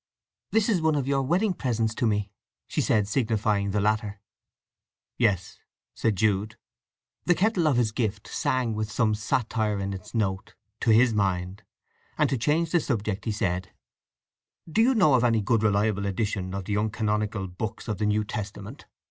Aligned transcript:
"This 0.49 0.67
is 0.67 0.81
one 0.81 0.95
of 0.95 1.07
your 1.07 1.21
wedding 1.21 1.53
presents 1.53 1.93
to 1.93 2.07
me," 2.07 2.31
she 2.67 2.81
said, 2.81 3.07
signifying 3.07 3.69
the 3.69 3.79
latter. 3.79 4.19
"Yes," 5.19 5.59
said 5.93 6.15
Jude. 6.15 6.57
The 7.25 7.35
kettle 7.35 7.67
of 7.67 7.77
his 7.77 7.91
gift 7.91 8.27
sang 8.27 8.73
with 8.73 8.91
some 8.91 9.13
satire 9.13 9.77
in 9.77 9.93
its 9.93 10.15
note, 10.15 10.55
to 10.79 10.89
his 10.89 11.13
mind; 11.13 11.61
and 12.17 12.27
to 12.31 12.35
change 12.39 12.71
the 12.71 12.79
subject 12.79 13.25
he 13.25 13.31
said, 13.31 13.73
"Do 14.67 14.81
you 14.81 14.95
know 14.95 15.13
of 15.13 15.23
any 15.23 15.39
good 15.39 15.61
readable 15.61 16.07
edition 16.07 16.55
of 16.55 16.65
the 16.65 16.77
uncanonical 16.77 17.47
books 17.47 17.87
of 17.87 17.99
the 17.99 18.07
New 18.07 18.23
Testament? 18.23 18.87